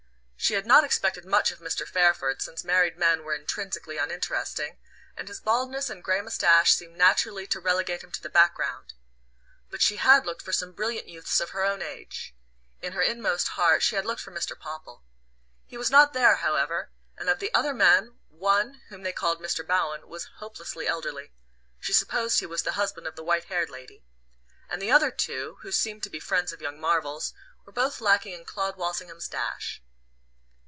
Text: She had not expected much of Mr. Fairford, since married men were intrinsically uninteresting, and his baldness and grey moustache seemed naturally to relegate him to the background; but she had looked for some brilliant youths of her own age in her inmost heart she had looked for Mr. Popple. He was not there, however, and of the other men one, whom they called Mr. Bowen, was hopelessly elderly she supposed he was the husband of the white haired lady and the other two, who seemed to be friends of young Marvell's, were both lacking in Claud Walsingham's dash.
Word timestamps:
She 0.43 0.55
had 0.55 0.65
not 0.65 0.83
expected 0.83 1.23
much 1.23 1.51
of 1.51 1.59
Mr. 1.59 1.87
Fairford, 1.87 2.41
since 2.41 2.63
married 2.65 2.97
men 2.97 3.23
were 3.23 3.33
intrinsically 3.35 3.97
uninteresting, 3.97 4.79
and 5.15 5.27
his 5.29 5.39
baldness 5.39 5.87
and 5.89 6.03
grey 6.03 6.19
moustache 6.19 6.73
seemed 6.73 6.97
naturally 6.97 7.45
to 7.47 7.59
relegate 7.61 8.03
him 8.03 8.09
to 8.11 8.21
the 8.21 8.27
background; 8.29 8.93
but 9.69 9.81
she 9.83 9.95
had 9.97 10.25
looked 10.25 10.41
for 10.41 10.51
some 10.51 10.73
brilliant 10.73 11.07
youths 11.07 11.39
of 11.39 11.51
her 11.51 11.63
own 11.63 11.81
age 11.83 12.35
in 12.81 12.91
her 12.93 13.01
inmost 13.03 13.49
heart 13.49 13.81
she 13.83 13.95
had 13.95 14.03
looked 14.05 14.19
for 14.19 14.31
Mr. 14.31 14.57
Popple. 14.59 15.03
He 15.67 15.77
was 15.77 15.89
not 15.91 16.11
there, 16.11 16.37
however, 16.37 16.89
and 17.17 17.29
of 17.29 17.37
the 17.39 17.53
other 17.53 17.73
men 17.73 18.17
one, 18.27 18.81
whom 18.89 19.03
they 19.03 19.13
called 19.13 19.39
Mr. 19.39 19.65
Bowen, 19.65 20.05
was 20.09 20.25
hopelessly 20.37 20.85
elderly 20.87 21.31
she 21.79 21.93
supposed 21.93 22.39
he 22.39 22.45
was 22.47 22.63
the 22.63 22.73
husband 22.73 23.05
of 23.07 23.15
the 23.15 23.23
white 23.23 23.45
haired 23.45 23.69
lady 23.69 24.03
and 24.67 24.81
the 24.81 24.91
other 24.91 25.11
two, 25.11 25.59
who 25.61 25.71
seemed 25.71 26.01
to 26.03 26.09
be 26.09 26.19
friends 26.19 26.51
of 26.51 26.61
young 26.63 26.79
Marvell's, 26.81 27.33
were 27.63 27.71
both 27.71 28.01
lacking 28.01 28.33
in 28.33 28.43
Claud 28.43 28.75
Walsingham's 28.75 29.29
dash. 29.29 29.81